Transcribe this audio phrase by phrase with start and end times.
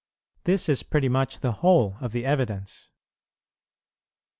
[0.45, 2.89] This is pretty much the whole of the evidence.